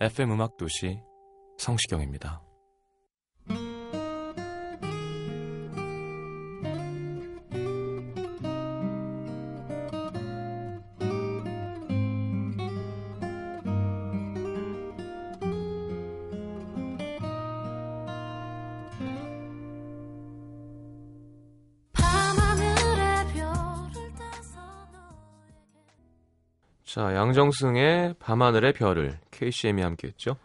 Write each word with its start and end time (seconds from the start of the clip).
FM 0.00 0.30
음악 0.30 0.56
도시 0.56 1.00
성시경입니다. 1.56 2.40
자, 26.84 27.14
양정승의 27.14 28.14
밤하늘의 28.18 28.72
별을 28.72 29.18
KCM이 29.38 29.82
함께했죠. 29.82 30.36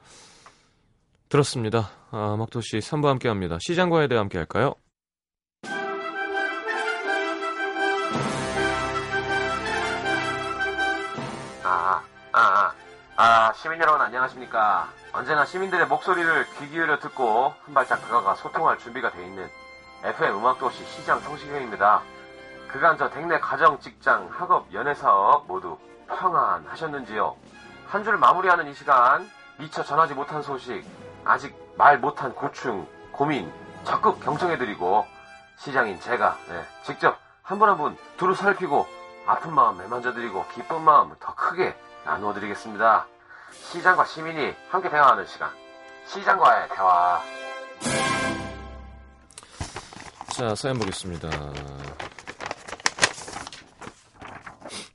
들었습니다. 1.29 1.89
아, 2.11 2.35
음악도시 2.35 2.77
3부 2.77 3.07
함께합니다. 3.07 3.57
시장과에 3.59 4.07
대해 4.07 4.19
함께할까요? 4.19 4.75
아, 11.63 12.03
아, 12.31 12.39
아, 12.39 12.73
아, 13.15 13.53
시민 13.53 13.79
여러분 13.81 13.99
안녕하십니까. 14.01 14.89
언제나 15.11 15.45
시민들의 15.45 15.87
목소리를 15.87 16.45
귀 16.59 16.69
기울여 16.69 16.99
듣고 16.99 17.53
한 17.65 17.73
발짝 17.73 17.99
다가가 18.01 18.35
소통할 18.35 18.77
준비가 18.77 19.11
돼 19.11 19.25
있는 19.25 19.47
FM 20.03 20.37
음악도시 20.37 20.83
시장 20.85 21.19
성시경입니다. 21.21 22.03
그간 22.67 22.97
저 22.97 23.09
댁내 23.09 23.39
가정, 23.39 23.79
직장, 23.79 24.27
학업, 24.31 24.71
연애사업 24.73 25.47
모두 25.47 25.77
평안하셨는지요? 26.07 27.35
한줄 27.93 28.17
마무리하는 28.17 28.71
이 28.71 28.73
시간 28.73 29.29
미처 29.59 29.83
전하지 29.83 30.15
못한 30.15 30.41
소식, 30.41 30.83
아직 31.23 31.55
말 31.77 31.99
못한 31.99 32.33
고충, 32.33 32.87
고민 33.11 33.53
적극 33.83 34.19
경청해드리고 34.19 35.05
시장인 35.59 35.99
제가 35.99 36.35
네, 36.49 36.65
직접 36.83 37.19
한 37.43 37.59
분 37.59 37.69
한분 37.69 37.95
두루 38.17 38.33
살피고 38.33 38.87
아픈 39.27 39.53
마음 39.53 39.77
매만져드리고 39.77 40.43
기쁜 40.55 40.81
마음 40.81 41.13
더 41.19 41.35
크게 41.35 41.75
나누어드리겠습니다. 42.03 43.05
시장과 43.51 44.05
시민이 44.05 44.55
함께 44.71 44.89
대화하는 44.89 45.27
시간. 45.27 45.51
시장과의 46.07 46.69
대화. 46.69 47.21
자, 50.31 50.55
사연 50.55 50.79
보겠습니다. 50.79 51.29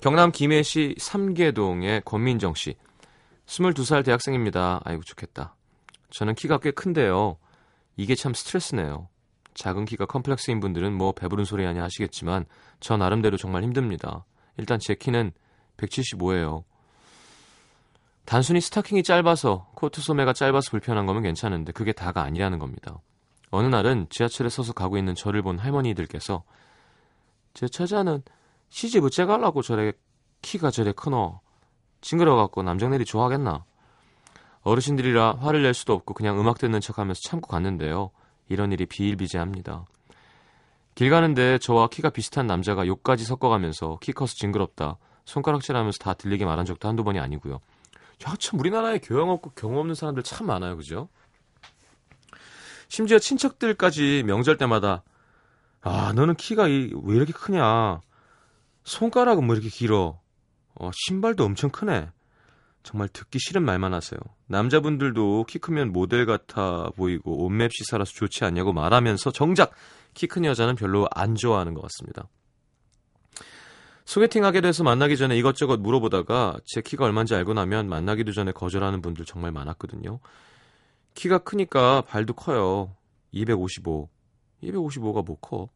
경남 0.00 0.32
김해시 0.32 0.96
삼계동의 0.98 2.02
권민정 2.04 2.54
씨. 2.54 2.76
22살 3.48 4.04
대학생입니다. 4.04 4.80
아이고, 4.84 5.02
좋겠다. 5.02 5.56
저는 6.10 6.34
키가 6.34 6.58
꽤 6.58 6.70
큰데요. 6.70 7.38
이게 7.96 8.14
참 8.14 8.34
스트레스네요. 8.34 9.08
작은 9.54 9.86
키가 9.86 10.06
컴플렉스인 10.06 10.60
분들은 10.60 10.92
뭐 10.92 11.12
배부른 11.12 11.44
소리 11.44 11.66
아니 11.66 11.80
하시겠지만 11.80 12.44
저 12.78 12.96
나름대로 12.96 13.36
정말 13.36 13.64
힘듭니다. 13.64 14.24
일단 14.56 14.78
제 14.78 14.94
키는 14.94 15.32
175예요. 15.78 16.62
단순히 18.24 18.60
스타킹이 18.60 19.02
짧아서 19.02 19.68
코트 19.74 20.00
소매가 20.00 20.34
짧아서 20.34 20.70
불편한 20.70 21.06
거면 21.06 21.22
괜찮은데 21.22 21.72
그게 21.72 21.92
다가 21.92 22.22
아니라는 22.22 22.58
겁니다. 22.58 23.00
어느 23.50 23.66
날은 23.66 24.06
지하철에 24.10 24.48
서서 24.48 24.74
가고 24.74 24.98
있는 24.98 25.14
저를 25.14 25.42
본 25.42 25.58
할머니들께서 25.58 26.44
제 27.54 27.66
처자는 27.66 28.22
시집 28.68 29.02
어째 29.02 29.24
갈라고 29.24 29.62
저래 29.62 29.92
키가 30.42 30.70
저래 30.70 30.92
크노 30.92 31.40
징그러워갖고 32.00 32.62
남정네리 32.62 33.04
좋아하겠나? 33.04 33.64
어르신들이라 34.62 35.36
화를 35.40 35.62
낼 35.62 35.74
수도 35.74 35.92
없고 35.94 36.14
그냥 36.14 36.38
음악 36.40 36.58
듣는 36.58 36.80
척하면서 36.80 37.20
참고 37.22 37.48
갔는데요. 37.48 38.10
이런 38.48 38.72
일이 38.72 38.86
비일비재합니다. 38.86 39.84
길 40.94 41.10
가는데 41.10 41.58
저와 41.58 41.88
키가 41.88 42.10
비슷한 42.10 42.46
남자가 42.46 42.86
욕까지 42.86 43.24
섞어가면서 43.24 43.98
키 44.00 44.12
커서 44.12 44.34
징그럽다 44.34 44.96
손가락질하면서 45.26 45.98
다 45.98 46.14
들리게 46.14 46.44
말한 46.44 46.66
적도 46.66 46.88
한두 46.88 47.04
번이 47.04 47.18
아니고요. 47.20 47.60
야 48.26 48.34
참 48.40 48.58
우리나라에 48.58 48.98
교양 48.98 49.30
없고 49.30 49.50
경험 49.54 49.78
없는 49.78 49.94
사람들 49.94 50.24
참 50.24 50.48
많아요 50.48 50.76
그죠? 50.76 51.08
심지어 52.88 53.18
친척들까지 53.18 54.24
명절 54.26 54.56
때마다 54.56 55.02
아 55.82 56.12
너는 56.14 56.34
키가 56.34 56.66
이- 56.68 56.92
왜 57.04 57.16
이렇게 57.16 57.32
크냐? 57.32 58.00
손가락은 58.84 59.46
뭐 59.46 59.54
이렇게 59.54 59.68
길어 59.68 60.18
어, 60.78 60.90
신발도 60.92 61.44
엄청 61.44 61.70
크네 61.70 62.08
정말 62.82 63.08
듣기 63.08 63.38
싫은 63.38 63.64
말만 63.64 63.92
하세요 63.92 64.18
남자분들도 64.46 65.44
키 65.44 65.58
크면 65.58 65.92
모델 65.92 66.26
같아 66.26 66.90
보이고 66.96 67.44
옷맵시 67.44 67.84
살아서 67.84 68.12
좋지 68.12 68.44
않냐고 68.44 68.72
말하면서 68.72 69.32
정작 69.32 69.72
키 70.14 70.26
큰 70.26 70.44
여자는 70.44 70.74
별로 70.76 71.06
안 71.10 71.34
좋아하는 71.34 71.74
것 71.74 71.82
같습니다 71.82 72.28
소개팅하게 74.04 74.62
돼서 74.62 74.84
만나기 74.84 75.16
전에 75.16 75.36
이것저것 75.36 75.78
물어보다가 75.80 76.58
제 76.64 76.80
키가 76.80 77.04
얼마인지 77.04 77.34
알고 77.34 77.52
나면 77.52 77.88
만나기도 77.88 78.32
전에 78.32 78.52
거절하는 78.52 79.02
분들 79.02 79.26
정말 79.26 79.52
많았거든요 79.52 80.20
키가 81.18 81.38
크니까 81.38 82.02
발도 82.02 82.34
커요. 82.34 82.94
255. 83.32 84.08
255가 84.62 85.26
뭐 85.26 85.36
커? 85.40 85.68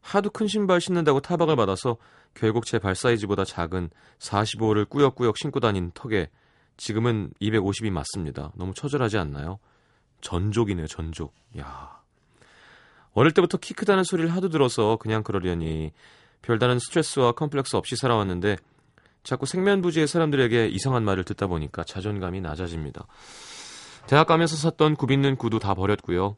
하도 0.00 0.30
큰 0.30 0.48
신발 0.48 0.80
신는다고 0.80 1.20
타박을 1.20 1.56
받아서 1.56 1.98
결국 2.36 2.66
제 2.66 2.78
발 2.78 2.94
사이즈보다 2.94 3.44
작은 3.44 3.90
45를 4.18 4.88
꾸역꾸역 4.88 5.36
신고 5.38 5.58
다닌 5.58 5.90
덕에 5.94 6.28
지금은 6.76 7.30
250이 7.40 7.90
맞습니다. 7.90 8.52
너무 8.54 8.74
처절하지 8.74 9.16
않나요? 9.18 9.58
전족이네요, 10.20 10.86
전족. 10.86 11.34
야. 11.58 12.00
어릴 13.12 13.32
때부터 13.32 13.56
키 13.56 13.72
크다는 13.72 14.04
소리를 14.04 14.30
하도 14.34 14.50
들어서 14.50 14.96
그냥 14.96 15.22
그러려니 15.22 15.92
별다른 16.42 16.78
스트레스와 16.78 17.32
컴플렉스 17.32 17.76
없이 17.76 17.96
살아왔는데 17.96 18.56
자꾸 19.22 19.46
생면부지의 19.46 20.06
사람들에게 20.06 20.68
이상한 20.68 21.02
말을 21.04 21.24
듣다 21.24 21.46
보니까 21.46 21.82
자존감이 21.84 22.42
낮아집니다. 22.42 23.06
대학 24.06 24.26
가면서 24.26 24.56
샀던 24.56 24.96
굽있는 24.96 25.36
구두 25.36 25.58
다 25.58 25.74
버렸고요. 25.74 26.36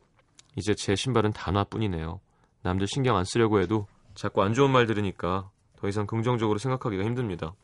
이제 0.57 0.75
제 0.75 0.95
신발은 0.95 1.33
단화뿐이네요. 1.33 2.21
남들 2.63 2.87
신경 2.87 3.17
안 3.17 3.25
쓰려고 3.25 3.61
해도 3.61 3.87
자꾸 4.15 4.43
안 4.43 4.55
좋은 4.55 4.71
말 4.71 4.87
들으니까 4.87 5.51
더 5.79 5.89
이상 5.89 6.07
긍정적으로 6.07 6.59
생각하기가 6.59 7.05
힘듭니다. 7.05 7.55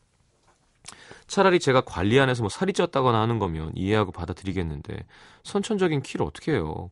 차라리 1.27 1.59
제가 1.59 1.81
관리 1.81 2.19
안 2.19 2.29
해서 2.29 2.43
뭐 2.43 2.49
살이 2.49 2.71
쪘다거나 2.71 3.13
하는 3.13 3.39
거면 3.39 3.73
이해하고 3.75 4.11
받아들이겠는데 4.11 5.05
선천적인 5.43 6.01
키를 6.01 6.25
어떻게 6.25 6.53
해요? 6.53 6.89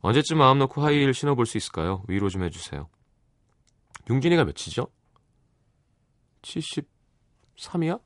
언제쯤 0.00 0.38
마음 0.38 0.58
놓고 0.58 0.80
하이힐 0.82 1.12
신어볼 1.12 1.46
수 1.46 1.56
있을까요? 1.56 2.04
위로 2.06 2.28
좀 2.28 2.44
해주세요. 2.44 2.88
용진이가 4.08 4.44
몇이죠? 4.44 4.86
73이야? 6.42 8.00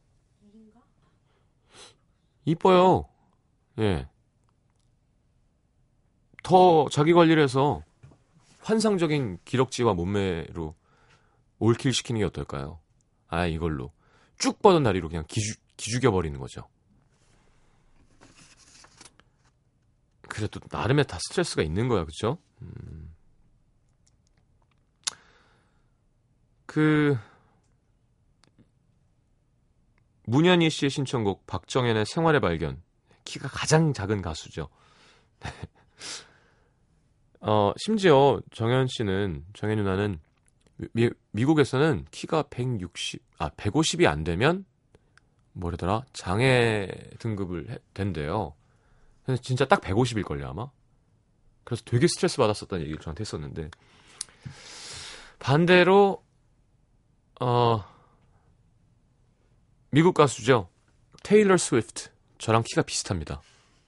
이뻐요. 2.44 3.08
예. 3.78 4.08
더 6.42 6.88
자기 6.88 7.12
관리를 7.12 7.42
해서 7.42 7.82
환상적인 8.60 9.38
기럭지와 9.44 9.94
몸매로 9.94 10.74
올킬 11.62 11.92
시키는 11.92 12.18
게 12.18 12.24
어떨까요? 12.24 12.80
아, 13.28 13.46
이걸로. 13.46 13.92
쭉 14.36 14.60
뻗은 14.60 14.82
다리로 14.82 15.08
그냥 15.08 15.24
기주, 15.28 15.54
기죽여 15.76 16.10
버리는 16.10 16.36
거죠. 16.40 16.68
그래도 20.28 20.58
나름의 20.72 21.06
다 21.06 21.20
스트레스가 21.20 21.62
있는 21.62 21.86
거야, 21.86 22.04
그쵸? 22.04 22.38
음. 22.62 23.14
그, 26.66 27.16
문현희 30.24 30.68
씨의 30.68 30.90
신청곡 30.90 31.46
박정현의 31.46 32.06
생활의 32.06 32.40
발견. 32.40 32.82
키가 33.24 33.46
가장 33.46 33.92
작은 33.92 34.20
가수죠. 34.20 34.68
어, 37.40 37.72
심지어 37.76 38.40
정현 38.50 38.88
씨는 38.88 39.44
정현 39.54 39.78
누나는 39.78 40.18
미, 40.92 41.10
미국에서는 41.30 42.06
키가 42.10 42.44
160, 42.44 43.22
아 43.38 43.50
150이 43.50 44.06
안 44.06 44.24
되면 44.24 44.64
뭐래더라 45.52 46.04
장애 46.12 46.88
등급을 47.18 47.70
해, 47.70 47.78
된대요. 47.94 48.54
근데 49.24 49.40
진짜 49.40 49.66
딱 49.66 49.80
150일 49.80 50.24
걸요 50.24 50.48
아마. 50.48 50.70
그래서 51.64 51.82
되게 51.84 52.06
스트레스 52.08 52.38
받았었다는 52.38 52.82
얘기를 52.84 53.00
저한테 53.00 53.20
했었는데 53.20 53.70
반대로 55.38 56.24
어 57.40 57.84
미국 59.90 60.14
가수죠 60.14 60.68
테일러 61.22 61.56
스위프트 61.56 62.10
저랑 62.38 62.64
키가 62.66 62.82
비슷합니다. 62.82 63.42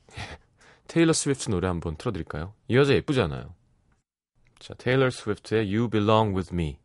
테일러 0.87 1.13
스위프트 1.13 1.51
노래 1.51 1.67
한번 1.67 1.97
틀어드릴까요? 1.97 2.55
이 2.69 2.77
여자 2.77 2.93
예쁘잖아요. 2.95 3.55
자, 4.65 4.73
테일러 4.79 5.11
스위프트의 5.11 5.77
You 5.77 5.91
Belong 5.91 6.35
With 6.35 6.55
Me 6.55 6.79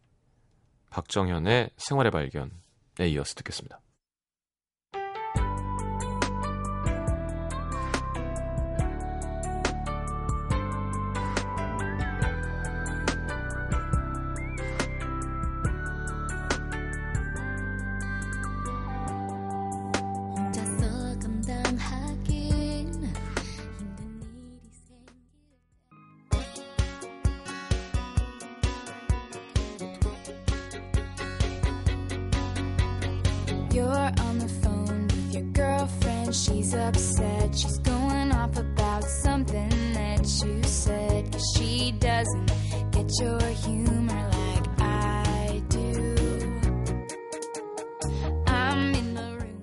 박정현의 0.90 1.70
생활의 1.78 2.12
발견에 2.12 2.52
이어서 3.08 3.36
듣겠습니다. 3.36 3.80
Girlfriend. 36.30 36.36
She's 36.36 36.74
upset. 36.74 37.56
She's 37.56 37.80
going 37.80 38.32
off 38.32 38.58
about 38.58 39.04
something 39.04 39.70
that 39.94 40.22
you 40.44 40.64
said. 40.64 41.32
Cause 41.32 41.44
she 41.56 41.94
doesn't 42.00 42.52
get 42.92 43.10
your 43.20 43.40
humor 43.40 44.30
like 44.32 44.82
I 44.82 45.62
do. 45.70 46.16
I'm 48.46 48.96
in 48.96 49.16
the 49.16 49.38
room. 49.38 49.62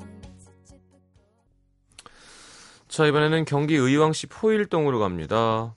자, 2.89 3.07
이번에는 3.07 3.45
경기 3.45 3.75
의왕시 3.77 4.27
포일동으로 4.27 4.99
갑니다. 4.99 5.75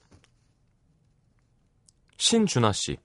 신준하 2.17 2.73
씨. 2.73 2.97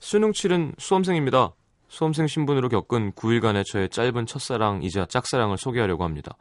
수능 0.00 0.32
치른 0.32 0.74
수험생입니다. 0.78 1.54
수험생 1.88 2.26
신분으로 2.26 2.68
겪은 2.68 3.12
9일간의 3.12 3.64
저의 3.64 3.88
짧은 3.88 4.26
첫사랑 4.26 4.82
이자 4.82 5.06
짝사랑을 5.06 5.56
소개하려고 5.56 6.04
합니다. 6.04 6.36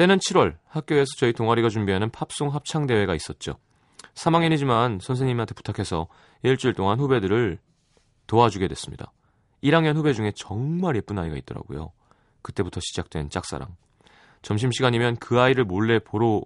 때는 0.00 0.16
7월 0.16 0.56
학교에서 0.66 1.10
저희 1.18 1.34
동아리가 1.34 1.68
준비하는 1.68 2.10
팝송 2.10 2.54
합창 2.54 2.86
대회가 2.86 3.14
있었죠. 3.14 3.58
3학년이지만 4.14 4.98
선생님한테 4.98 5.52
부탁해서 5.52 6.08
일주일 6.42 6.72
동안 6.72 6.98
후배들을 6.98 7.58
도와주게 8.26 8.66
됐습니다. 8.68 9.12
1학년 9.62 9.96
후배 9.96 10.14
중에 10.14 10.32
정말 10.34 10.96
예쁜 10.96 11.18
아이가 11.18 11.36
있더라고요. 11.36 11.92
그때부터 12.40 12.80
시작된 12.80 13.28
짝사랑. 13.28 13.76
점심시간이면 14.40 15.16
그 15.16 15.38
아이를 15.38 15.66
몰래 15.66 15.98
보러 15.98 16.40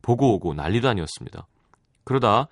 보고 0.00 0.32
오고 0.32 0.54
난리도 0.54 0.88
아니었습니다. 0.88 1.46
그러다 2.04 2.48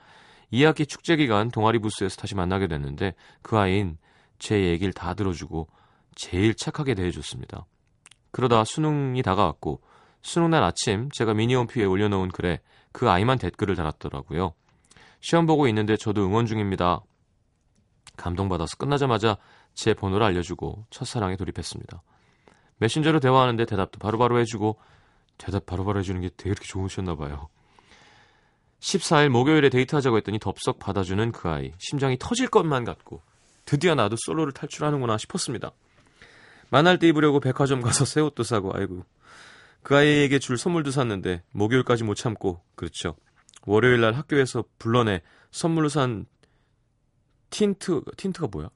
2학기 0.53 0.87
축제 0.87 1.17
기간 1.17 1.51
동아리 1.51 1.79
부스에서 1.79 2.17
다시 2.17 2.35
만나게 2.35 2.67
됐는데 2.67 3.15
그 3.41 3.57
아이는 3.57 3.97
제 4.39 4.63
얘기를 4.65 4.93
다 4.93 5.15
들어주고 5.15 5.69
제일 6.15 6.55
착하게 6.55 6.93
대해줬습니다. 6.93 7.65
그러다 8.31 8.65
수능이 8.65 9.23
다가왔고 9.23 9.81
수능날 10.25 10.65
아침 10.65 11.11
제가 11.11 11.35
미니홈피에 11.35 11.85
올려놓은 11.85 12.31
글에 12.31 12.61
그 12.93 13.11
아이만 13.11 13.39
댓글을 13.39 13.77
달았더라고요. 13.77 14.55
시험 15.21 15.47
보고 15.47 15.69
있는데 15.69 15.97
저도 15.97 16.25
응원 16.25 16.47
중입니다. 16.47 17.03
감동받아서 18.17 18.77
끝나자마자 18.77 19.37
제 19.75 19.93
번호를 19.93 20.25
알려주고 20.27 20.87
첫사랑에 20.91 21.37
돌입했습니다. 21.37 22.03
메신저로 22.79 23.21
대화하는데 23.21 23.67
대답도 23.67 23.99
바로바로 23.99 24.41
해주고 24.41 24.79
대답 25.37 25.67
바로 25.67 25.85
바로 25.85 26.01
해주는 26.01 26.21
게 26.23 26.31
되게 26.37 26.51
이렇게 26.51 26.65
좋으셨나 26.67 27.17
봐요. 27.17 27.49
14일 28.81 29.29
목요일에 29.29 29.69
데이트하자고 29.69 30.17
했더니 30.19 30.39
덥석 30.39 30.79
받아주는 30.79 31.33
그 31.33 31.49
아이. 31.51 31.73
심장이 31.79 32.17
터질 32.19 32.49
것만 32.49 32.85
같고 32.85 33.21
드디어 33.67 33.95
나도 33.95 34.17
솔로를 34.19 34.53
탈출하는구나 34.53 35.19
싶었습니다. 35.19 35.73
만날 36.71 36.99
때 36.99 37.09
입으려고 37.09 37.41
백화점 37.41 37.83
가서 37.83 38.05
새 38.05 38.21
옷도 38.21 38.43
사고 38.43 38.73
아이고 38.75 39.05
그 39.85 39.95
아이에게 39.95 40.39
줄 40.39 40.57
선물도 40.57 40.91
샀는데 40.91 41.43
목요일까지 41.53 42.05
못 42.05 42.15
참고 42.15 42.63
그렇죠. 42.75 43.17
월요일 43.67 44.01
날 44.01 44.15
학교에서 44.15 44.65
불러내 44.79 45.21
선물로 45.51 45.91
산 45.91 46.25
틴트 47.51 48.01
틴트가 48.17 48.49
뭐야? 48.51 48.71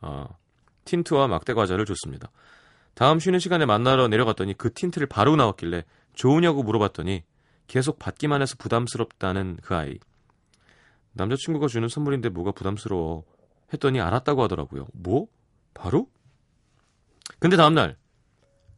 아 0.00 0.28
틴트와 0.86 1.28
막대 1.28 1.52
과자를 1.52 1.84
줬습니다. 1.84 2.30
다음 2.94 3.20
쉬는 3.20 3.38
시간에 3.38 3.66
만나러 3.66 4.08
내려갔더니 4.08 4.54
그 4.54 4.72
틴트를 4.72 5.06
바르고 5.08 5.36
나왔길래 5.36 5.84
좋으냐고 6.14 6.62
물어봤더니 6.62 7.22
계속 7.66 7.98
받기만 7.98 8.40
해서 8.40 8.56
부담스럽다는 8.58 9.58
그 9.62 9.74
아이. 9.74 9.98
남자친구가 11.12 11.68
주는 11.68 11.86
선물인데 11.86 12.30
뭐가 12.30 12.52
부담스러워 12.52 13.24
했더니 13.74 14.00
알았다고 14.00 14.42
하더라고요. 14.44 14.86
뭐? 14.94 15.26
바로? 15.74 16.08
근데 17.38 17.58
다음날 17.58 17.98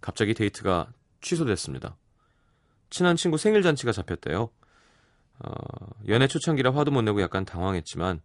갑자기 0.00 0.34
데이트가 0.34 0.88
취소됐습니다. 1.26 1.96
친한 2.88 3.16
친구 3.16 3.36
생일 3.36 3.62
잔치가 3.62 3.92
잡혔대요. 3.92 4.50
어, 5.38 5.50
연애 6.08 6.28
초창기라 6.28 6.72
화도 6.72 6.92
못 6.92 7.02
내고 7.02 7.20
약간 7.20 7.44
당황했지만 7.44 8.22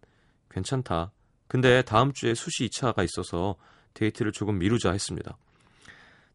괜찮다. 0.50 1.12
근데 1.48 1.82
다음 1.82 2.12
주에 2.12 2.34
수시 2.34 2.68
2차가 2.68 3.04
있어서 3.04 3.56
데이트를 3.94 4.32
조금 4.32 4.58
미루자 4.58 4.92
했습니다. 4.92 5.36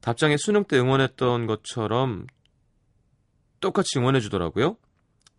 답장에 0.01 0.37
수능 0.37 0.65
때 0.65 0.77
응원했던 0.77 1.47
것처럼 1.47 2.27
똑같이 3.59 3.97
응원해 3.97 4.19
주더라고요. 4.19 4.77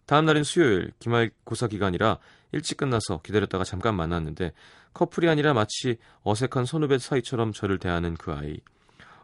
다음 0.07 0.25
날인 0.25 0.43
수요일 0.43 0.93
기말고사 0.99 1.69
기간이라 1.69 2.19
일찍 2.53 2.79
끝나서 2.79 3.21
기다렸다가 3.23 3.63
잠깐 3.63 3.95
만났는데 3.95 4.53
커플이 4.95 5.29
아니라 5.29 5.53
마치 5.53 5.99
어색한 6.23 6.65
선후배 6.65 6.99
사이처럼 6.99 7.53
저를 7.53 7.79
대하는 7.79 8.15
그 8.15 8.33
아이. 8.33 8.59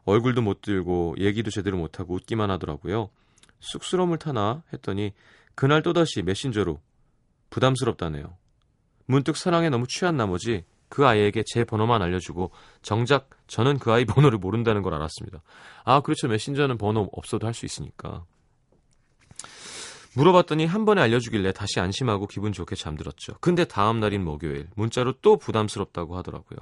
얼굴도 0.05 0.43
못 0.43 0.61
들고 0.61 1.15
얘기도 1.19 1.51
제대로 1.51 1.77
못하고 1.79 2.15
웃기만 2.15 2.51
하더라고요. 2.51 3.11
쑥스러움을 3.61 4.19
타나 4.19 4.63
했더니 4.73 5.13
그날 5.55 5.83
또다시 5.83 6.23
메신저로 6.23 6.81
부담스럽다네요. 7.51 8.37
문득 9.07 9.37
사랑에 9.37 9.71
너무 9.71 9.87
취한 9.87 10.17
나머지 10.17 10.65
그 10.89 11.07
아이에게 11.07 11.43
제 11.47 11.65
번호만 11.65 12.03
알려주고 12.03 12.51
정작 12.83 13.31
저는 13.47 13.79
그 13.79 13.93
아이 13.93 14.05
번호를 14.05 14.39
모른다는 14.39 14.83
걸 14.83 14.95
알았습니다. 14.95 15.43
아 15.85 16.01
그렇죠 16.01 16.29
메신저는 16.29 16.79
번호 16.79 17.09
없어도 17.13 17.47
할 17.47 17.55
수 17.55 17.67
있으니까. 17.67 18.25
물어봤더니 20.17 20.67
한 20.67 20.85
번에 20.85 21.03
알려주길래 21.03 21.53
다시 21.53 21.81
안심하고 21.81 22.27
기분 22.29 22.53
좋게 22.53 22.77
잠들었죠. 22.77 23.35
근데 23.41 23.65
다음 23.65 23.99
날인 23.99 24.25
목요일 24.25 24.69
문자로 24.77 25.15
또 25.23 25.37
부담스럽다고 25.37 26.17
하더라고요. 26.17 26.59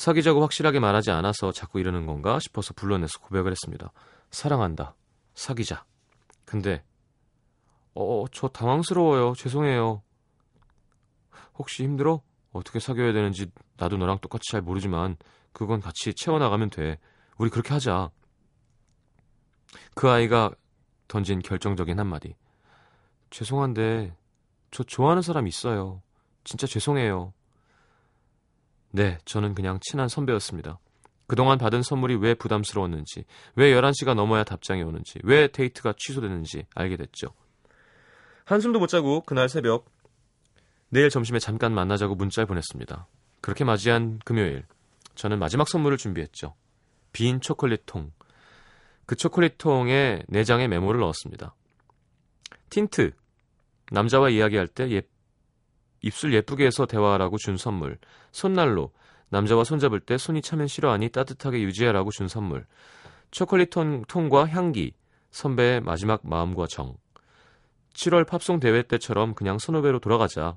사귀자고 0.00 0.40
확실하게 0.40 0.80
말하지 0.80 1.10
않아서 1.10 1.52
자꾸 1.52 1.78
이러는 1.78 2.06
건가 2.06 2.38
싶어서 2.40 2.72
불러내서 2.72 3.18
고백을 3.20 3.50
했습니다. 3.50 3.92
사랑한다. 4.30 4.94
사귀자. 5.34 5.84
근데 6.46 6.82
어, 7.94 8.24
저 8.32 8.48
당황스러워요. 8.48 9.34
죄송해요. 9.34 10.02
혹시 11.58 11.84
힘들어? 11.84 12.22
어떻게 12.50 12.80
사귀어야 12.80 13.12
되는지 13.12 13.52
나도 13.76 13.98
너랑 13.98 14.20
똑같이 14.20 14.50
잘 14.50 14.62
모르지만 14.62 15.18
그건 15.52 15.82
같이 15.82 16.14
채워나가면 16.14 16.70
돼. 16.70 16.98
우리 17.36 17.50
그렇게 17.50 17.74
하자. 17.74 18.10
그 19.94 20.08
아이가 20.08 20.50
던진 21.08 21.40
결정적인 21.40 22.00
한마디. 22.00 22.34
죄송한데 23.28 24.16
저 24.70 24.82
좋아하는 24.82 25.20
사람 25.20 25.46
있어요. 25.46 26.00
진짜 26.42 26.66
죄송해요. 26.66 27.34
네, 28.92 29.18
저는 29.24 29.54
그냥 29.54 29.78
친한 29.80 30.08
선배였습니다. 30.08 30.78
그동안 31.26 31.58
받은 31.58 31.82
선물이 31.82 32.16
왜 32.16 32.34
부담스러웠는지, 32.34 33.24
왜 33.54 33.72
11시가 33.72 34.14
넘어야 34.14 34.42
답장이 34.42 34.82
오는지, 34.82 35.20
왜 35.22 35.46
데이트가 35.46 35.94
취소되는지 35.96 36.66
알게 36.74 36.96
됐죠. 36.96 37.28
한숨도 38.44 38.80
못 38.80 38.88
자고 38.88 39.20
그날 39.20 39.48
새벽 39.48 39.86
내일 40.88 41.08
점심에 41.08 41.38
잠깐 41.38 41.72
만나자고 41.72 42.16
문자를 42.16 42.46
보냈습니다. 42.48 43.06
그렇게 43.40 43.62
맞이한 43.62 44.18
금요일 44.24 44.64
저는 45.14 45.38
마지막 45.38 45.68
선물을 45.68 45.96
준비했죠. 45.98 46.54
빈 47.12 47.40
초콜릿 47.40 47.82
통. 47.86 48.10
그 49.06 49.14
초콜릿 49.14 49.58
통에 49.58 50.22
네 50.28 50.38
장의 50.38 50.66
메모를 50.66 51.00
넣었습니다. 51.00 51.54
틴트. 52.70 53.12
남자와 53.92 54.30
이야기할 54.30 54.66
때 54.66 54.90
예, 54.90 55.02
입술 56.02 56.32
예쁘게 56.34 56.66
해서 56.66 56.86
대화하라고 56.86 57.36
준 57.38 57.56
선물. 57.56 57.98
손난로. 58.32 58.92
남자와 59.28 59.64
손잡을 59.64 60.00
때 60.00 60.18
손이 60.18 60.42
차면 60.42 60.66
싫어하니 60.66 61.10
따뜻하게 61.10 61.60
유지하라고 61.62 62.10
준 62.10 62.26
선물. 62.28 62.66
초콜릿 63.30 63.70
통, 63.70 64.02
통과 64.08 64.46
향기. 64.46 64.94
선배의 65.30 65.80
마지막 65.82 66.20
마음과 66.26 66.66
정. 66.68 66.96
7월 67.94 68.26
팝송 68.26 68.60
대회 68.60 68.82
때처럼 68.82 69.34
그냥 69.34 69.58
선후배로 69.58 70.00
돌아가자. 70.00 70.56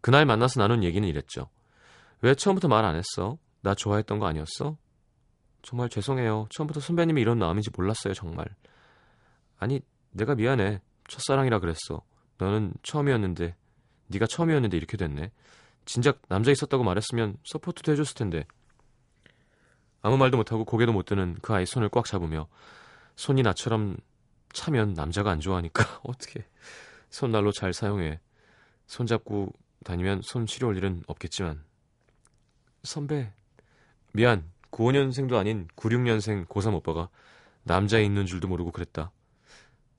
그날 0.00 0.26
만나서 0.26 0.60
나눈 0.60 0.84
얘기는 0.84 1.06
이랬죠. 1.06 1.48
왜 2.20 2.34
처음부터 2.34 2.68
말 2.68 2.84
안 2.84 2.94
했어? 2.96 3.38
나 3.60 3.74
좋아했던 3.74 4.18
거 4.18 4.26
아니었어? 4.26 4.76
정말 5.62 5.88
죄송해요. 5.88 6.46
처음부터 6.50 6.80
선배님이 6.80 7.20
이런 7.20 7.38
마음인지 7.38 7.70
몰랐어요, 7.76 8.14
정말. 8.14 8.46
아니, 9.58 9.80
내가 10.10 10.34
미안해. 10.34 10.80
첫사랑이라 11.08 11.58
그랬어. 11.58 12.02
너는 12.38 12.72
처음이었는데, 12.82 13.54
네가 14.08 14.26
처음이었는데 14.26 14.76
이렇게 14.76 14.96
됐네. 14.96 15.30
진작 15.84 16.20
남자 16.28 16.50
있었다고 16.50 16.84
말했으면 16.84 17.36
서포트도 17.44 17.92
해줬을 17.92 18.14
텐데. 18.14 18.46
아무 20.02 20.16
말도 20.16 20.36
못하고 20.36 20.64
고개도 20.64 20.92
못 20.92 21.04
드는 21.04 21.36
그 21.42 21.52
아이 21.54 21.66
손을 21.66 21.88
꽉 21.88 22.04
잡으며 22.06 22.48
손이 23.16 23.42
나처럼 23.42 23.96
차면 24.52 24.94
남자가 24.94 25.30
안 25.30 25.40
좋아하니까 25.40 26.00
어떻게 26.04 26.46
손난로 27.10 27.52
잘 27.52 27.72
사용해. 27.72 28.20
손잡고 28.86 29.52
다니면 29.84 30.22
손 30.22 30.46
시려울 30.46 30.76
일은 30.76 31.02
없겠지만 31.06 31.62
선배 32.82 33.32
미안 34.12 34.50
95년생도 34.70 35.34
아닌 35.34 35.68
96년생 35.76 36.46
고3 36.46 36.74
오빠가 36.74 37.08
남자에 37.64 38.02
있는 38.04 38.26
줄도 38.26 38.48
모르고 38.48 38.70
그랬다. 38.72 39.10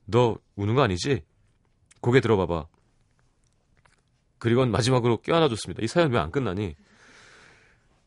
너 0.06 0.38
우는 0.56 0.76
거 0.76 0.82
아니지? 0.82 1.24
고개 2.02 2.22
들어봐봐. 2.22 2.68
그리고는 4.38 4.72
마지막으로 4.72 5.18
껴안아줬습니다. 5.18 5.84
이 5.84 5.88
사연 5.88 6.12
왜 6.12 6.20
안 6.20 6.32
끝나니? 6.32 6.76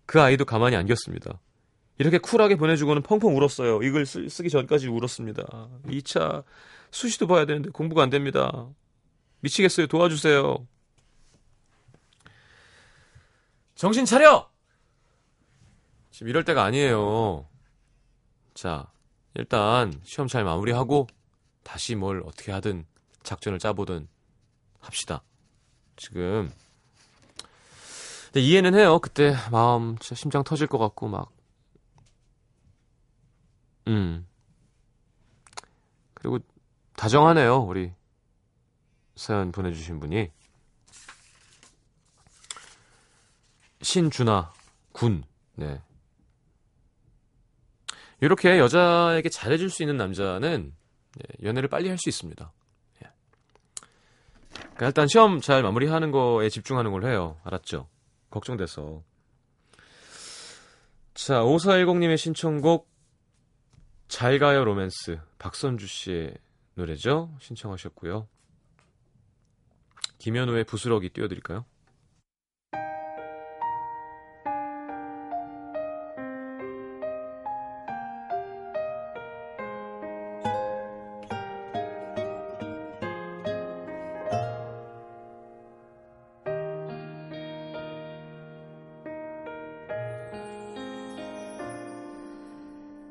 그 0.07 0.21
아이도 0.21 0.45
가만히 0.45 0.77
안겼습니다. 0.77 1.41
이렇게 1.99 2.19
쿨하게 2.19 2.57
보내주고는 2.57 3.03
펑펑 3.03 3.37
울었어요. 3.37 3.83
이걸 3.83 4.07
쓰, 4.07 4.29
쓰기 4.29 4.49
전까지 4.49 4.89
울었습니다. 4.89 5.43
2차 5.87 6.43
수시도 6.91 7.27
봐야 7.27 7.45
되는데 7.45 7.71
공부가 7.71 8.03
안 8.03 8.11
됩니다. 8.11 8.69
미치겠어요. 9.41 9.87
도와주세요. 9.87 10.67
정신 13.75 14.05
차려! 14.05 14.51
지금 16.11 16.29
이럴 16.29 16.45
때가 16.45 16.63
아니에요. 16.65 17.49
자, 18.55 18.91
일단 19.35 19.99
시험 20.05 20.29
잘 20.29 20.45
마무리하고 20.45 21.07
다시 21.63 21.95
뭘 21.95 22.23
어떻게 22.25 22.53
하든 22.53 22.85
작전을 23.23 23.59
짜보든 23.59 24.09
합시다. 24.81 25.23
지금 25.97 26.53
이해는 28.35 28.75
해요. 28.75 28.99
그때 28.99 29.35
마음 29.51 29.99
진짜 29.99 30.15
심장 30.15 30.43
터질 30.43 30.67
것 30.67 30.79
같고 30.79 31.09
막 31.09 31.31
음. 33.89 34.27
그리고 36.15 36.39
다정하네요. 36.97 37.59
우리 37.59 37.93
사연 39.17 39.53
보내주신 39.53 40.01
분이 40.01 40.31
신준아 43.83 44.53
군. 44.93 45.25
네. 45.55 45.81
이렇게 48.21 48.59
여자에게 48.59 49.29
잘해줄 49.29 49.69
수 49.69 49.83
있는 49.83 49.97
남자는 49.97 50.73
예, 51.19 51.47
연애를 51.47 51.69
빨리 51.69 51.89
할 51.89 51.99
수 51.99 52.09
있습니다. 52.09 52.53
예. 54.73 54.77
그러니까 54.77 54.87
일단 54.87 55.09
시험 55.09 55.41
잘 55.41 55.63
마무리하는 55.63 56.11
거에 56.11 56.49
집중하는 56.49 56.93
걸 56.93 57.05
해요. 57.05 57.41
알았죠? 57.45 57.89
걱정돼서. 58.31 59.03
자, 61.15 61.43
5410님의 61.43 62.17
신청곡 62.17 62.91
잘 64.09 64.39
가요 64.39 64.65
로맨스 64.65 65.21
박선주 65.39 65.87
씨의 65.87 66.37
노래죠. 66.75 67.35
신청하셨고요. 67.41 68.29
김현우의 70.19 70.65
부스러기 70.65 71.11
띄워드릴까요? 71.11 71.65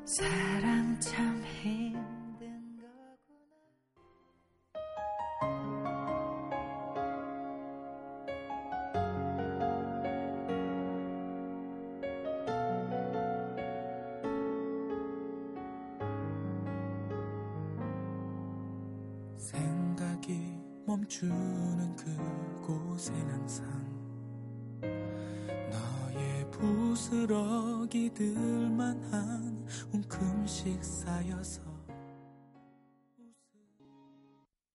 사랑 0.04 0.98
참 1.00 1.42
힘든 1.44 2.76
거구나. 2.76 3.52
생각이 19.38 20.58
멈추는 20.84 21.96
그곳엔 21.96 23.14
항상 23.30 23.64
너의 25.70 26.50
부스러기들만 26.50 27.82
한 29.12 29.51
웅큼씩 30.61 30.83
쌓여서 30.83 31.61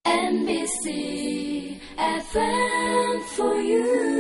NBC 0.04 1.80
FM 1.98 3.20
for 3.34 3.56
you. 3.60 4.15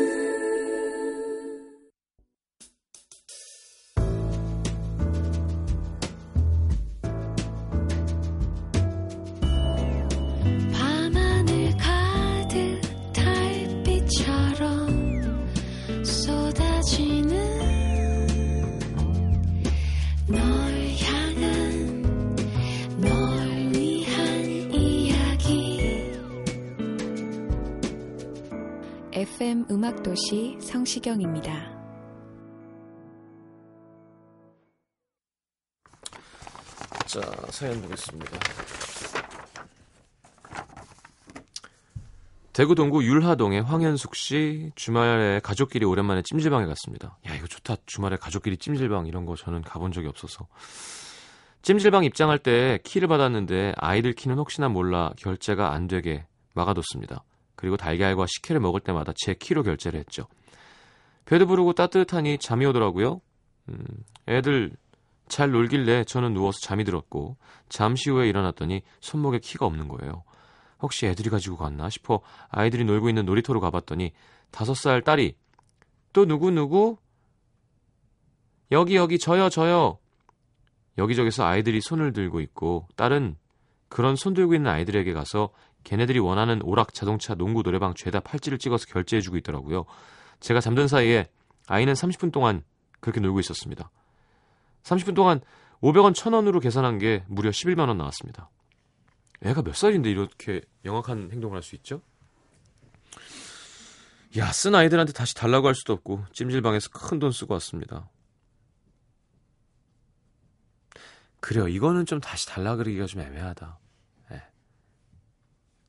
음악도시 29.69 30.57
성시경입니다. 30.61 31.51
자, 37.05 37.21
사연 37.49 37.81
보겠습니다. 37.81 38.31
대구 42.53 42.75
동구 42.75 43.03
율하동의 43.03 43.61
황현숙 43.61 44.15
씨 44.15 44.71
주말에 44.75 45.41
가족끼리 45.41 45.85
오랜만에 45.85 46.21
찜질방에 46.23 46.65
갔습니다. 46.65 47.17
야 47.27 47.35
이거 47.35 47.45
좋다. 47.47 47.75
주말에 47.85 48.15
가족끼리 48.15 48.57
찜질방 48.57 49.07
이런 49.07 49.25
거 49.25 49.35
저는 49.35 49.63
가본 49.63 49.91
적이 49.91 50.07
없어서. 50.07 50.47
찜질방 51.61 52.05
입장할 52.05 52.39
때 52.39 52.79
키를 52.85 53.09
받았는데 53.09 53.73
아이들 53.75 54.13
키는 54.13 54.37
혹시나 54.37 54.69
몰라 54.69 55.11
결제가 55.17 55.73
안 55.73 55.87
되게 55.87 56.25
막아뒀습니다. 56.53 57.25
그리고 57.57 57.75
달걀과 57.75 58.25
식혜를 58.27 58.61
먹을 58.61 58.79
때마다 58.79 59.11
제 59.17 59.33
키로 59.33 59.63
결제를 59.63 59.99
했죠. 59.99 60.27
배도 61.25 61.47
부르고 61.47 61.73
따뜻하니 61.73 62.37
잠이 62.37 62.65
오더라고요. 62.67 63.19
음, 63.67 63.85
애들 64.29 64.71
잘 65.27 65.51
놀길래 65.51 66.05
저는 66.05 66.33
누워서 66.33 66.59
잠이 66.61 66.85
들었고 66.85 67.35
잠시 67.67 68.09
후에 68.09 68.29
일어났더니 68.29 68.83
손목에 69.01 69.39
키가 69.39 69.65
없는 69.65 69.89
거예요. 69.89 70.23
혹시 70.79 71.07
애들이 71.07 71.29
가지고 71.29 71.57
갔나 71.57 71.89
싶어 71.89 72.21
아이들이 72.49 72.85
놀고 72.85 73.09
있는 73.09 73.25
놀이터로 73.25 73.59
가봤더니 73.59 74.13
다섯 74.51 74.75
살 74.75 75.01
딸이 75.01 75.35
또 76.13 76.25
누구 76.25 76.51
누구 76.51 76.97
여기 78.71 78.95
여기 78.95 79.17
저요 79.17 79.49
저요 79.49 79.97
여기저기서 80.97 81.45
아이들이 81.45 81.81
손을 81.81 82.13
들고 82.13 82.39
있고 82.41 82.87
딸은 82.95 83.37
그런 83.89 84.15
손 84.15 84.33
들고 84.33 84.53
있는 84.53 84.69
아이들에게 84.69 85.13
가서 85.13 85.49
걔네들이 85.83 86.19
원하는 86.19 86.61
오락 86.63 86.93
자동차 86.93 87.35
농구 87.35 87.63
노래방 87.63 87.93
죄다 87.93 88.19
팔찌를 88.19 88.57
찍어서 88.57 88.85
결제해주고 88.87 89.37
있더라고요. 89.37 89.85
제가 90.39 90.59
잠든 90.59 90.87
사이에 90.87 91.27
아이는 91.67 91.93
30분 91.93 92.31
동안 92.31 92.63
그렇게 92.99 93.19
놀고 93.19 93.39
있었습니다. 93.39 93.89
30분 94.83 95.15
동안 95.15 95.41
500원 95.81 96.13
1000원으로 96.13 96.61
계산한 96.61 96.97
게 96.97 97.23
무려 97.27 97.49
11만 97.49 97.87
원 97.87 97.97
나왔습니다. 97.97 98.49
애가 99.43 99.61
몇 99.61 99.75
살인데 99.75 100.09
이렇게 100.09 100.61
영악한 100.83 101.29
행동을 101.31 101.55
할 101.55 101.63
수 101.63 101.75
있죠? 101.75 102.01
야, 104.37 104.51
쓴 104.51 104.75
아이들한테 104.75 105.13
다시 105.13 105.35
달라고 105.35 105.67
할 105.67 105.75
수도 105.75 105.93
없고 105.93 106.25
찜질방에서 106.33 106.89
큰 106.89 107.19
돈 107.19 107.31
쓰고 107.31 107.53
왔습니다. 107.55 108.09
그래요. 111.39 111.67
이거는 111.67 112.05
좀 112.05 112.19
다시 112.19 112.47
달라 112.47 112.75
그러기가 112.75 113.05
좀 113.05 113.21
애매하다. 113.21 113.77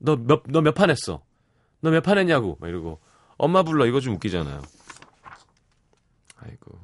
예. 0.00 0.05
너 0.05 0.17
몇, 0.17 0.43
너 0.49 0.61
몇 0.61 0.75
판 0.75 0.90
했어? 0.90 1.23
너 1.81 1.90
몇 1.90 2.02
판 2.02 2.19
했냐고? 2.19 2.57
막 2.61 2.69
이러고. 2.69 3.00
엄마 3.37 3.62
불러. 3.62 3.87
이거 3.87 4.00
좀 4.00 4.14
웃기잖아요. 4.14 4.62
아이고. 6.37 6.78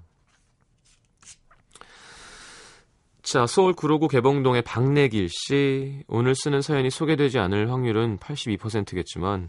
자, 3.23 3.47
서울 3.47 3.73
구로구 3.73 4.06
개봉동의 4.09 4.62
박내길 4.62 5.28
씨. 5.30 6.02
오늘 6.09 6.35
쓰는 6.35 6.61
사연이 6.61 6.90
소개되지 6.90 7.38
않을 7.38 7.71
확률은 7.73 8.18
82%겠지만, 8.18 9.49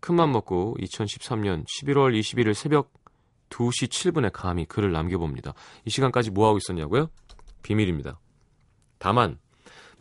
큰맘 0.00 0.32
먹고 0.32 0.76
2013년 0.80 1.64
11월 1.66 2.18
21일 2.18 2.54
새벽 2.54 2.92
2시 3.50 3.88
7분에 3.88 4.30
감히 4.32 4.64
글을 4.66 4.92
남겨봅니다. 4.92 5.54
이 5.84 5.90
시간까지 5.90 6.30
뭐하고 6.30 6.58
있었냐고요? 6.58 7.10
비밀입니다. 7.62 8.20
다만, 8.98 9.38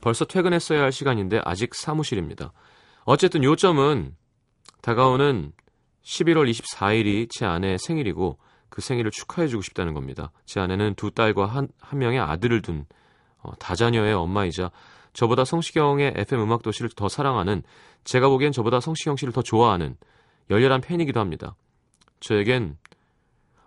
벌써 0.03 0.25
퇴근했어야 0.25 0.81
할 0.81 0.91
시간인데 0.91 1.39
아직 1.45 1.73
사무실입니다. 1.73 2.51
어쨌든 3.05 3.41
요점은 3.41 4.17
다가오는 4.81 5.53
11월 6.03 6.51
24일이 6.51 7.29
제 7.29 7.45
아내의 7.45 7.79
생일이고 7.79 8.37
그 8.67 8.81
생일을 8.81 9.11
축하해주고 9.11 9.61
싶다는 9.61 9.93
겁니다. 9.93 10.33
제 10.45 10.59
아내는 10.59 10.95
두 10.95 11.11
딸과 11.11 11.45
한, 11.45 11.69
한 11.79 11.99
명의 11.99 12.19
아들을 12.19 12.61
둔 12.61 12.85
어, 13.43 13.53
다자녀의 13.59 14.13
엄마이자 14.13 14.71
저보다 15.13 15.45
성시경의 15.45 16.15
FM 16.17 16.41
음악도시를 16.41 16.89
더 16.97 17.07
사랑하는 17.07 17.63
제가 18.03 18.27
보기엔 18.27 18.51
저보다 18.51 18.81
성시경 18.81 19.15
씨를 19.15 19.31
더 19.31 19.41
좋아하는 19.41 19.95
열렬한 20.49 20.81
팬이기도 20.81 21.21
합니다. 21.21 21.55
저에겐 22.19 22.75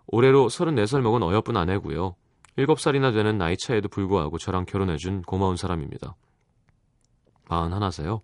올해로 0.06 0.48
34살 0.48 1.00
먹은 1.00 1.22
어여쁜 1.22 1.56
아내고요. 1.56 2.14
7살이나 2.58 3.14
되는 3.14 3.38
나이 3.38 3.56
차에도 3.56 3.88
불구하고 3.88 4.36
저랑 4.36 4.66
결혼해준 4.66 5.22
고마운 5.22 5.56
사람입니다. 5.56 6.14
41세요. 7.48 8.20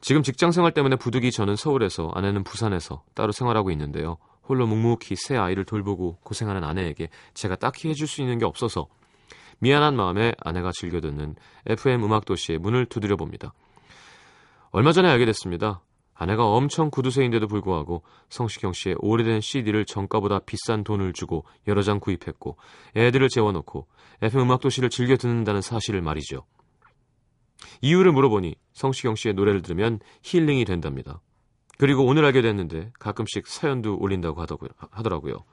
지금 0.00 0.22
직장 0.22 0.52
생활 0.52 0.72
때문에 0.72 0.96
부득이 0.96 1.30
저는 1.30 1.56
서울에서 1.56 2.10
아내는 2.14 2.44
부산에서 2.44 3.02
따로 3.14 3.32
생활하고 3.32 3.70
있는데요. 3.70 4.18
홀로 4.46 4.66
묵묵히 4.66 5.16
새 5.16 5.36
아이를 5.36 5.64
돌보고 5.64 6.18
고생하는 6.22 6.62
아내에게 6.62 7.08
제가 7.32 7.56
딱히 7.56 7.88
해줄 7.88 8.06
수 8.06 8.20
있는 8.20 8.38
게 8.38 8.44
없어서 8.44 8.86
미안한 9.60 9.96
마음에 9.96 10.34
아내가 10.40 10.72
즐겨 10.74 11.00
듣는 11.00 11.36
FM 11.66 12.04
음악 12.04 12.26
도시의 12.26 12.58
문을 12.58 12.86
두드려 12.86 13.16
봅니다. 13.16 13.54
얼마 14.72 14.92
전에 14.92 15.08
알게 15.08 15.24
됐습니다. 15.24 15.80
아내가 16.12 16.44
엄청 16.44 16.90
구두쇠인데도 16.90 17.48
불구하고 17.48 18.02
성시경 18.28 18.72
씨의 18.72 18.96
오래된 18.98 19.40
CD를 19.40 19.84
정가보다 19.84 20.40
비싼 20.40 20.84
돈을 20.84 21.12
주고 21.12 21.44
여러 21.66 21.82
장 21.82 21.98
구입했고 21.98 22.56
애들을 22.96 23.28
재워놓고 23.28 23.86
FM 24.22 24.44
음악 24.44 24.60
도시를 24.60 24.90
즐겨 24.90 25.16
듣는다는 25.16 25.60
사실을 25.60 26.02
말이죠. 26.02 26.44
이유를 27.82 28.12
물어보니 28.12 28.54
성시경 28.72 29.14
씨의 29.14 29.34
노래를 29.34 29.62
들으면 29.62 30.00
힐링이 30.22 30.64
된답니다. 30.64 31.20
그리고 31.78 32.04
오늘 32.04 32.24
알게 32.24 32.42
됐는데 32.42 32.92
가끔씩 32.98 33.46
사연도 33.46 33.98
올린다고 33.98 34.40
하더라고요. 34.90 35.44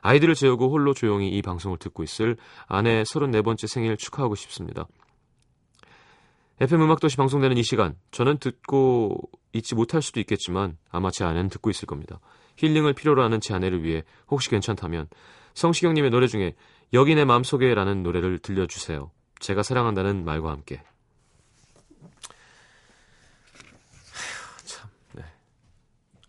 아이들을 0.00 0.34
재우고 0.34 0.70
홀로 0.70 0.94
조용히 0.94 1.28
이 1.28 1.42
방송을 1.42 1.78
듣고 1.78 2.02
있을 2.02 2.36
아내의 2.66 3.04
34번째 3.04 3.66
생일 3.68 3.96
축하하고 3.96 4.34
싶습니다. 4.34 4.86
FM 6.60 6.82
음악도시 6.82 7.16
방송되는 7.16 7.56
이 7.56 7.62
시간, 7.62 7.96
저는 8.10 8.38
듣고 8.38 9.18
있지 9.52 9.74
못할 9.74 10.02
수도 10.02 10.20
있겠지만 10.20 10.76
아마 10.90 11.10
제 11.10 11.24
아내는 11.24 11.48
듣고 11.48 11.70
있을 11.70 11.86
겁니다. 11.86 12.20
힐링을 12.56 12.92
필요로 12.92 13.22
하는 13.22 13.40
제 13.40 13.54
아내를 13.54 13.82
위해 13.82 14.04
혹시 14.28 14.50
괜찮다면 14.50 15.08
성시경님의 15.54 16.10
노래 16.10 16.26
중에 16.26 16.54
여기 16.92 17.14
내 17.14 17.24
마음속에라는 17.24 18.02
노래를 18.02 18.38
들려주세요. 18.38 19.10
제가 19.40 19.62
사랑한다는 19.62 20.24
말과 20.24 20.50
함께. 20.50 20.82
참, 24.64 24.88
네. 25.12 25.24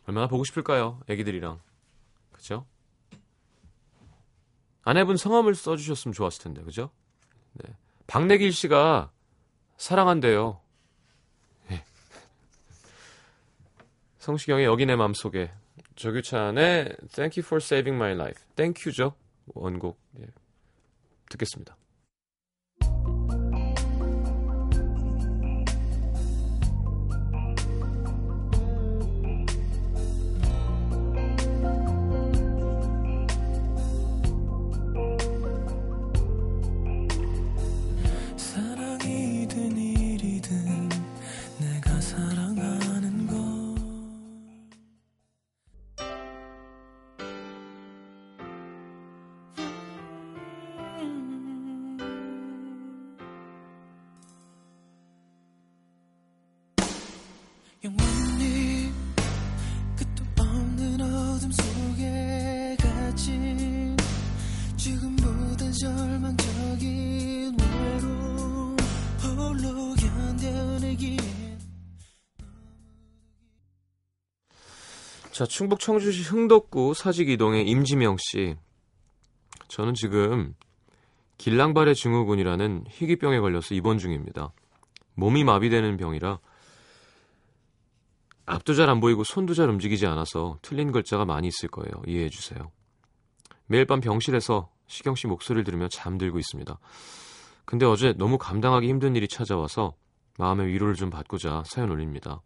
얼마나 0.05 0.27
보고 0.27 0.43
싶을까요? 0.43 0.99
애기들이랑. 1.07 1.61
그죠? 2.31 2.65
아내분 4.83 5.15
성함을 5.17 5.55
써주셨으면 5.55 6.13
좋았을 6.13 6.43
텐데, 6.43 6.61
그죠? 6.63 6.91
네. 7.53 7.73
박내길 8.07 8.51
씨가 8.51 9.11
사랑한대요. 9.77 10.59
네. 11.69 11.85
성시경의 14.17 14.65
여기 14.65 14.85
내 14.85 14.95
맘속에 14.95 15.51
조규찬의 15.95 16.97
Thank 17.11 17.41
You 17.41 17.45
for 17.45 17.61
Saving 17.61 17.95
My 17.95 18.11
Life. 18.11 18.43
Thank 18.55 18.83
You죠. 18.85 19.15
원곡. 19.47 19.99
네. 20.11 20.27
듣겠습니다. 21.29 21.77
영원히 57.85 58.93
끝도 59.97 60.23
없는 60.39 61.01
어둠 61.01 61.51
속에 61.51 62.77
갇힌 62.79 63.97
지금보다 64.77 65.69
절망적인 65.69 67.57
외로움 67.59 68.77
홀로 69.21 69.93
견뎌내기엔 69.95 71.19
자, 75.33 75.45
충북 75.45 75.81
청주시 75.81 76.23
흥덕구 76.23 76.93
사직이동의 76.93 77.67
임지명 77.67 78.15
씨. 78.17 78.55
저는 79.67 79.93
지금 79.93 80.55
길랑발의 81.37 81.95
증후군이라는 81.95 82.85
희귀병에 82.87 83.41
걸려서 83.41 83.75
입원 83.75 83.97
중입니다. 83.97 84.53
몸이 85.15 85.43
마비되는 85.43 85.97
병이라 85.97 86.39
앞도 88.45 88.73
잘 88.73 88.89
안 88.89 88.99
보이고 88.99 89.23
손도 89.23 89.53
잘 89.53 89.69
움직이지 89.69 90.06
않아서 90.08 90.58
틀린 90.62 90.91
글자가 90.91 91.25
많이 91.25 91.47
있을 91.47 91.69
거예요. 91.69 91.91
이해해 92.06 92.29
주세요. 92.29 92.71
매일 93.67 93.86
밤 93.86 94.01
병실에서 94.01 94.69
시경 94.88 95.15
씨 95.15 95.27
목소리를 95.27 95.63
들으며 95.63 95.88
잠들고 95.88 96.39
있습니다. 96.39 96.77
근데 97.65 97.86
어제 97.86 98.13
너무 98.13 98.38
감당하기 98.38 98.88
힘든 98.88 99.15
일이 99.15 99.27
찾아와서 99.27 99.93
마음의 100.38 100.67
위로를 100.67 100.95
좀 100.95 101.10
받고자 101.10 101.63
사연 101.65 101.89
올립니다. 101.91 102.41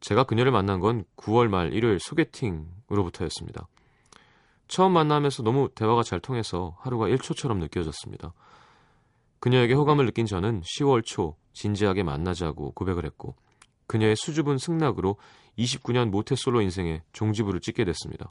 제가 0.00 0.24
그녀를 0.24 0.52
만난 0.52 0.80
건 0.80 1.04
9월 1.16 1.48
말 1.48 1.72
일요일 1.72 1.98
소개팅으로부터였습니다. 1.98 3.66
처음 4.68 4.92
만나면서 4.92 5.42
너무 5.42 5.70
대화가 5.74 6.02
잘 6.02 6.20
통해서 6.20 6.76
하루가 6.80 7.06
1초처럼 7.06 7.58
느껴졌습니다. 7.58 8.34
그녀에게 9.40 9.72
호감을 9.74 10.04
느낀 10.04 10.26
저는 10.26 10.62
10월 10.62 11.04
초 11.04 11.36
진지하게 11.54 12.02
만나자고 12.02 12.72
고백을 12.72 13.06
했고 13.06 13.34
그녀의 13.86 14.16
수줍은 14.16 14.58
승낙으로 14.58 15.16
29년 15.58 16.10
모태솔로 16.10 16.60
인생에 16.62 17.02
종지부를 17.12 17.60
찍게 17.60 17.84
됐습니다. 17.84 18.30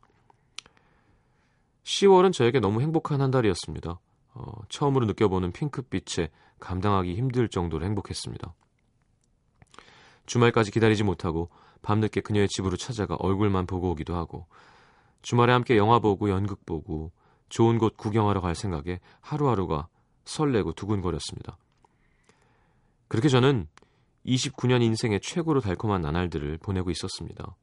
10월은 1.84 2.34
저에게 2.34 2.60
너무 2.60 2.82
행복한 2.82 3.22
한 3.22 3.32
달이었습니다. 3.32 4.00
어, 4.36 4.52
처음으로 4.70 5.06
느껴보는 5.06 5.52
핑크빛에 5.52 6.30
감당하기 6.60 7.16
힘들 7.16 7.50
정도로 7.50 7.86
행복했습니다. 7.86 8.54
주말까지 10.26 10.72
기다리지 10.72 11.04
못하고 11.04 11.50
밤늦게 11.82 12.22
그녀의 12.22 12.48
집으로 12.48 12.78
찾아가 12.78 13.16
얼굴만 13.16 13.68
보고 13.68 13.92
오기도 13.92 14.16
하고 14.16 14.48
주말에 15.22 15.52
함께 15.52 15.78
영화 15.78 16.00
보고 16.00 16.30
연극 16.30 16.66
보고 16.66 17.12
좋은 17.50 17.78
곳 17.78 17.98
구경하러 17.98 18.42
갈 18.42 18.56
생각에 18.56 19.00
하루하루가 19.20 19.88
설레고 20.26 20.74
두근거렸습니다. 20.74 21.58
그렇게 23.10 23.28
저는 23.28 23.68
29년 24.26 24.82
인생의 24.82 25.20
최고로 25.22 25.62
달콤한 25.62 26.02
나날들을 26.02 26.58
보내고 26.60 26.92
있었습니다. 26.92 27.56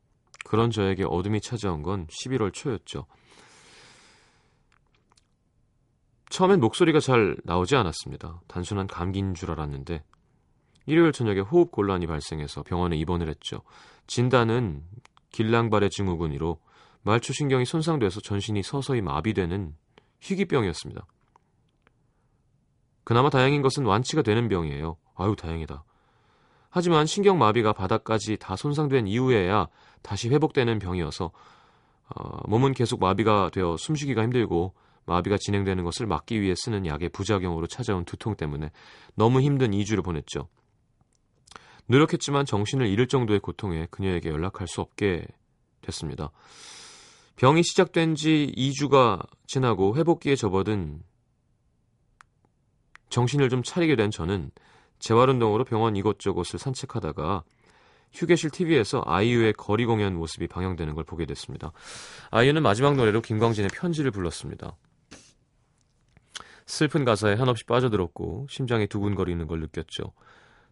그런 0.44 0.70
저에게 0.70 1.04
어둠이 1.06 1.40
찾아온 1.40 1.82
건 1.82 2.06
11월 2.06 2.52
초였죠. 2.52 3.06
처음엔 6.30 6.60
목소리가 6.60 7.00
잘 7.00 7.36
나오지 7.44 7.76
않았습니다. 7.76 8.40
단순한 8.46 8.86
감기인 8.86 9.34
줄 9.34 9.50
알았는데 9.50 10.04
일요일 10.86 11.12
저녁에 11.12 11.40
호흡 11.40 11.70
곤란이 11.70 12.06
발생해서 12.06 12.62
병원에 12.62 12.96
입원을 12.96 13.28
했죠. 13.28 13.62
진단은 14.06 14.82
길랑발의 15.32 15.90
증후군으로 15.90 16.60
말초 17.02 17.32
신경이 17.32 17.64
손상돼서 17.64 18.20
전신이 18.20 18.62
서서히 18.62 19.00
마비되는 19.00 19.74
희귀병이었습니다. 20.20 21.06
그나마 23.04 23.30
다행인 23.30 23.62
것은 23.62 23.84
완치가 23.84 24.22
되는 24.22 24.48
병이에요. 24.48 24.96
아유 25.16 25.34
다행이다. 25.36 25.84
하지만 26.70 27.04
신경마비가 27.04 27.72
바닥까지 27.72 28.36
다 28.38 28.56
손상된 28.56 29.06
이후에야 29.06 29.68
다시 30.02 30.28
회복되는 30.28 30.78
병이어서 30.78 31.32
어, 32.14 32.48
몸은 32.48 32.72
계속 32.72 33.00
마비가 33.00 33.50
되어 33.52 33.76
숨쉬기가 33.76 34.22
힘들고 34.22 34.74
마비가 35.04 35.36
진행되는 35.38 35.82
것을 35.84 36.06
막기 36.06 36.40
위해 36.40 36.54
쓰는 36.56 36.86
약의 36.86 37.08
부작용으로 37.10 37.66
찾아온 37.66 38.04
두통 38.04 38.36
때문에 38.36 38.70
너무 39.14 39.40
힘든 39.40 39.72
2주를 39.72 40.04
보냈죠. 40.04 40.48
노력했지만 41.86 42.46
정신을 42.46 42.86
잃을 42.86 43.08
정도의 43.08 43.40
고통에 43.40 43.86
그녀에게 43.90 44.28
연락할 44.28 44.68
수 44.68 44.80
없게 44.80 45.26
됐습니다. 45.80 46.30
병이 47.34 47.62
시작된 47.64 48.14
지 48.14 48.52
2주가 48.56 49.26
지나고 49.46 49.96
회복기에 49.96 50.36
접어든 50.36 51.02
정신을 53.08 53.48
좀 53.48 53.62
차리게 53.64 53.96
된 53.96 54.10
저는 54.10 54.52
재활운동으로 55.00 55.64
병원 55.64 55.96
이곳저곳을 55.96 56.58
산책하다가 56.58 57.42
휴게실 58.12 58.50
TV에서 58.50 59.02
아이유의 59.06 59.54
거리 59.54 59.86
공연 59.86 60.14
모습이 60.14 60.46
방영되는 60.48 60.94
걸 60.94 61.04
보게 61.04 61.26
됐습니다. 61.26 61.72
아이유는 62.30 62.62
마지막 62.62 62.96
노래로 62.96 63.22
김광진의 63.22 63.70
편지를 63.72 64.10
불렀습니다. 64.10 64.76
슬픈 66.66 67.04
가사에 67.04 67.34
한없이 67.34 67.64
빠져들었고 67.64 68.46
심장이 68.48 68.86
두근거리는 68.86 69.44
걸 69.46 69.60
느꼈죠. 69.60 70.12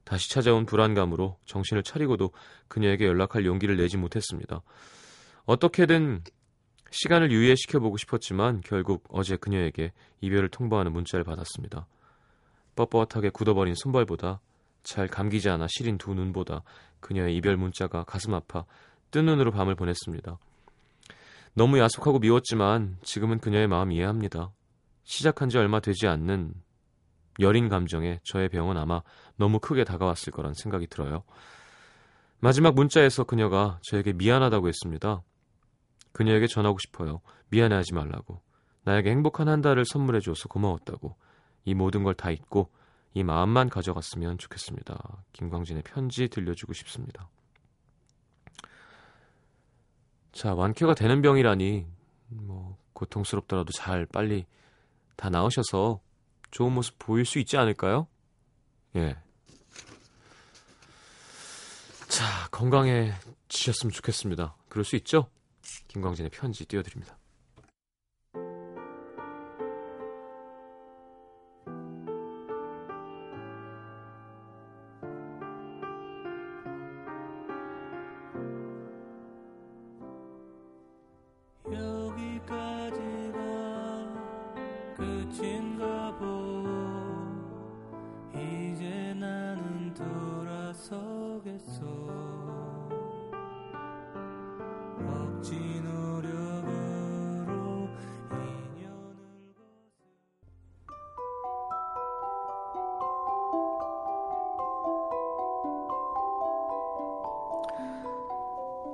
다시 0.04 0.30
찾아온 0.30 0.64
불안감으로 0.64 1.36
정신을 1.44 1.82
차리고도 1.82 2.30
그녀에게 2.68 3.06
연락할 3.06 3.44
용기를 3.44 3.76
내지 3.76 3.96
못했습니다. 3.96 4.62
어떻게든 5.44 6.22
시간을 6.90 7.30
유예시켜보고 7.30 7.96
싶었지만 7.98 8.62
결국 8.64 9.04
어제 9.10 9.36
그녀에게 9.36 9.92
이별을 10.20 10.48
통보하는 10.48 10.92
문자를 10.92 11.24
받았습니다. 11.24 11.86
뻣뻣하게 12.78 13.32
굳어버린 13.32 13.74
손발보다 13.74 14.40
잘 14.84 15.08
감기지 15.08 15.50
않아 15.50 15.66
시린 15.68 15.98
두 15.98 16.14
눈보다 16.14 16.62
그녀의 17.00 17.34
이별 17.36 17.56
문자가 17.56 18.04
가슴 18.04 18.34
아파 18.34 18.64
뜬 19.10 19.26
눈으로 19.26 19.50
밤을 19.50 19.74
보냈습니다. 19.74 20.38
너무 21.54 21.78
야속하고 21.78 22.20
미웠지만 22.20 22.98
지금은 23.02 23.40
그녀의 23.40 23.66
마음 23.66 23.90
이해합니다. 23.90 24.52
시작한 25.02 25.48
지 25.48 25.58
얼마 25.58 25.80
되지 25.80 26.06
않는 26.06 26.54
여린 27.40 27.68
감정에 27.68 28.20
저의 28.24 28.48
병은 28.48 28.76
아마 28.76 29.02
너무 29.36 29.58
크게 29.58 29.84
다가왔을 29.84 30.32
거란 30.32 30.54
생각이 30.54 30.86
들어요. 30.86 31.24
마지막 32.40 32.74
문자에서 32.74 33.24
그녀가 33.24 33.80
저에게 33.82 34.12
미안하다고 34.12 34.68
했습니다. 34.68 35.22
그녀에게 36.12 36.46
전하고 36.46 36.78
싶어요. 36.78 37.20
미안해하지 37.50 37.94
말라고. 37.94 38.42
나에게 38.84 39.10
행복한 39.10 39.48
한 39.48 39.60
달을 39.60 39.84
선물해 39.84 40.20
줘서 40.20 40.48
고마웠다고. 40.48 41.16
이 41.68 41.74
모든 41.74 42.02
걸 42.02 42.14
다 42.14 42.30
잊고 42.30 42.70
이 43.12 43.22
마음만 43.22 43.68
가져갔으면 43.68 44.38
좋겠습니다. 44.38 45.22
김광진의 45.32 45.82
편지 45.82 46.28
들려주고 46.28 46.72
싶습니다. 46.72 47.28
자, 50.32 50.54
완쾌가 50.54 50.94
되는 50.94 51.20
병이라니 51.20 51.86
뭐 52.28 52.78
고통스럽더라도 52.94 53.72
잘 53.72 54.06
빨리 54.06 54.46
다 55.16 55.28
나으셔서 55.30 56.00
좋은 56.50 56.72
모습 56.72 56.98
보일 56.98 57.24
수 57.24 57.38
있지 57.38 57.56
않을까요? 57.56 58.06
예. 58.96 59.16
자, 62.08 62.48
건강해지셨으면 62.50 63.92
좋겠습니다. 63.92 64.56
그럴 64.68 64.84
수 64.84 64.96
있죠? 64.96 65.28
김광진의 65.88 66.30
편지 66.30 66.64
띄워드립니다. 66.64 67.18
나는 89.18 89.92
돌아서겠어 89.94 91.82
억지 95.00 95.54
노력으로 95.82 96.70
인연을 98.30 99.16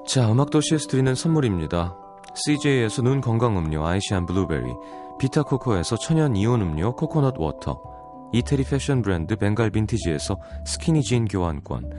자, 0.06 0.30
음악도시에서 0.32 0.88
드리는 0.88 1.14
선물입니다. 1.14 1.96
CJ에서 2.34 3.02
눈 3.02 3.20
건강 3.20 3.58
음료 3.58 3.86
아이시안 3.86 4.26
블루베리, 4.26 4.74
비타코코에서 5.18 5.96
천연 5.96 6.34
이온 6.34 6.62
음료 6.62 6.96
코코넛 6.96 7.38
water, 7.38 7.93
이태리 8.34 8.64
패션 8.64 9.00
브랜드 9.00 9.36
벵갈 9.36 9.70
빈티지에서 9.70 10.36
스키니진 10.66 11.26
교환권, 11.26 11.92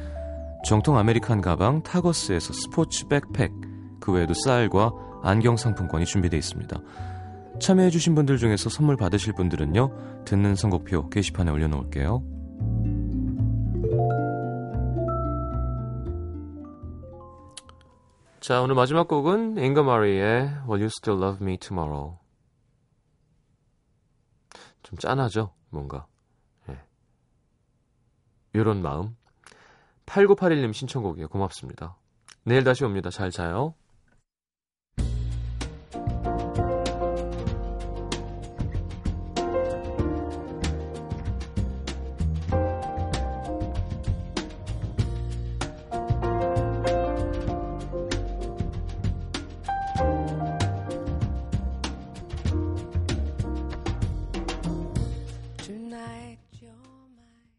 정통 0.66 0.98
American 0.98 1.40
가방 1.40 1.82
타거스에서 1.82 2.52
스포츠 2.52 3.08
백팩, 3.08 3.54
그 4.02 4.12
외에도 4.12 4.34
쌀과 4.34 4.92
안경 5.24 5.56
상품권이 5.56 6.04
준비되어 6.04 6.38
있습니다. 6.38 6.78
참여해주신 7.62 8.16
분들 8.16 8.38
중에서 8.38 8.70
선물 8.70 8.98
받으실 8.98 9.32
분들은요, 9.32 10.26
듣는 10.26 10.56
선곡표 10.56 11.10
게시판에 11.10 11.52
올려놓을게요. 11.52 12.22
자, 18.42 18.62
오늘 18.62 18.76
마지막 18.76 19.08
곡은 19.08 19.58
잉거 19.58 19.84
마리의 19.84 20.50
Will 20.68 20.82
You 20.82 20.86
Still 20.88 21.24
Love 21.24 21.48
Me 21.48 21.58
Tomorrow. 21.58 22.18
좀 24.84 25.00
짠하죠, 25.00 25.54
뭔가. 25.70 26.08
예. 28.56 28.60
요런 28.60 28.82
마음. 28.82 29.16
8981님 30.06 30.74
신청곡이에요. 30.74 31.28
고맙습니다. 31.28 31.98
내일 32.44 32.64
다시 32.64 32.84
옵니다. 32.86 33.10
잘 33.10 33.32
자요. 33.32 33.74